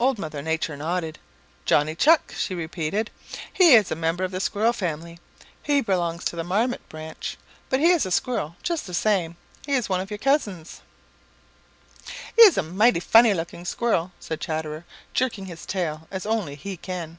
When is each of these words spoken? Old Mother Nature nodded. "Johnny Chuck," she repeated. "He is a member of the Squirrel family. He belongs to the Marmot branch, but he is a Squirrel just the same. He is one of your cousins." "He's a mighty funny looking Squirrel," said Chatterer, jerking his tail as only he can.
Old 0.00 0.18
Mother 0.18 0.40
Nature 0.40 0.78
nodded. 0.78 1.18
"Johnny 1.66 1.94
Chuck," 1.94 2.32
she 2.34 2.54
repeated. 2.54 3.10
"He 3.52 3.74
is 3.74 3.90
a 3.90 3.94
member 3.94 4.24
of 4.24 4.30
the 4.30 4.40
Squirrel 4.40 4.72
family. 4.72 5.20
He 5.62 5.82
belongs 5.82 6.24
to 6.24 6.36
the 6.36 6.42
Marmot 6.42 6.80
branch, 6.88 7.36
but 7.68 7.78
he 7.78 7.90
is 7.90 8.06
a 8.06 8.10
Squirrel 8.10 8.56
just 8.62 8.86
the 8.86 8.94
same. 8.94 9.36
He 9.66 9.74
is 9.74 9.90
one 9.90 10.00
of 10.00 10.10
your 10.10 10.16
cousins." 10.16 10.80
"He's 12.34 12.56
a 12.56 12.62
mighty 12.62 13.00
funny 13.00 13.34
looking 13.34 13.66
Squirrel," 13.66 14.12
said 14.18 14.40
Chatterer, 14.40 14.86
jerking 15.12 15.44
his 15.44 15.66
tail 15.66 16.08
as 16.10 16.24
only 16.24 16.54
he 16.54 16.78
can. 16.78 17.18